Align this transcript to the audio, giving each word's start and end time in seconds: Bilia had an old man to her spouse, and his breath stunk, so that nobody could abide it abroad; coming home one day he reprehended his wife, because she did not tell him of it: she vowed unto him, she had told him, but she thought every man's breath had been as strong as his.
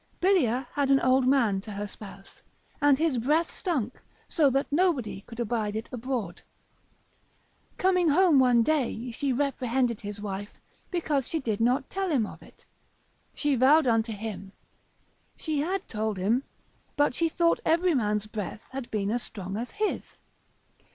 Bilia 0.19 0.67
had 0.73 0.89
an 0.89 0.99
old 1.01 1.27
man 1.27 1.61
to 1.61 1.69
her 1.73 1.85
spouse, 1.85 2.41
and 2.81 2.97
his 2.97 3.19
breath 3.19 3.53
stunk, 3.53 4.01
so 4.27 4.49
that 4.49 4.65
nobody 4.71 5.21
could 5.27 5.39
abide 5.39 5.75
it 5.75 5.87
abroad; 5.91 6.41
coming 7.77 8.07
home 8.09 8.39
one 8.39 8.63
day 8.63 9.11
he 9.11 9.31
reprehended 9.31 10.01
his 10.01 10.19
wife, 10.19 10.59
because 10.89 11.29
she 11.29 11.39
did 11.39 11.61
not 11.61 11.87
tell 11.87 12.09
him 12.09 12.25
of 12.25 12.41
it: 12.41 12.65
she 13.35 13.53
vowed 13.53 13.85
unto 13.85 14.11
him, 14.11 14.51
she 15.37 15.59
had 15.59 15.87
told 15.87 16.17
him, 16.17 16.45
but 16.97 17.13
she 17.13 17.29
thought 17.29 17.59
every 17.63 17.93
man's 17.93 18.25
breath 18.25 18.67
had 18.71 18.89
been 18.89 19.11
as 19.11 19.21
strong 19.21 19.55
as 19.55 19.69
his. 19.69 20.15